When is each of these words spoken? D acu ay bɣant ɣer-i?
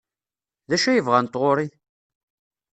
D 0.69 0.71
acu 0.75 0.87
ay 0.89 1.01
bɣant 1.05 1.39
ɣer-i? 1.41 1.67